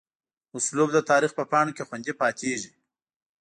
اسلوب 0.57 0.89
دَ 0.93 0.97
تاريخ 1.09 1.31
پۀ 1.37 1.43
پاڼو 1.51 1.71
کښې 1.77 1.83
خوندي 1.87 2.13
پاتې 2.21 2.39
کيږي 2.41 2.71